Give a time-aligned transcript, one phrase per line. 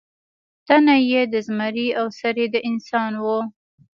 [0.67, 3.25] تنه یې د زمري او سر یې د انسان و.